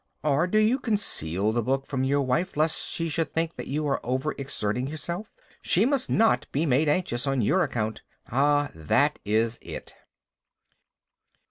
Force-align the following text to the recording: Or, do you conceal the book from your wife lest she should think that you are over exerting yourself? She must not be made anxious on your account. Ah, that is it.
Or, 0.23 0.47
do 0.47 0.57
you 0.57 0.79
conceal 0.79 1.51
the 1.51 1.61
book 1.61 1.85
from 1.85 2.03
your 2.03 2.23
wife 2.23 2.57
lest 2.57 2.89
she 2.89 3.07
should 3.07 3.35
think 3.35 3.55
that 3.55 3.67
you 3.67 3.85
are 3.85 4.03
over 4.03 4.31
exerting 4.35 4.87
yourself? 4.87 5.31
She 5.61 5.85
must 5.85 6.09
not 6.09 6.47
be 6.51 6.65
made 6.65 6.89
anxious 6.89 7.27
on 7.27 7.43
your 7.43 7.61
account. 7.61 8.01
Ah, 8.27 8.71
that 8.73 9.19
is 9.25 9.59
it. 9.61 9.93